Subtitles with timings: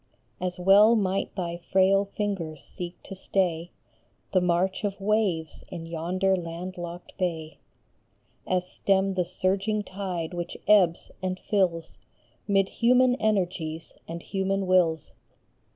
[0.39, 3.69] As well might thy frail fingers seek to stay
[4.31, 7.59] The march of waves in yonder land locked bay,
[8.47, 11.99] As stem the surging tide which ebbs and fills
[12.47, 15.11] Mid human energies and human wills.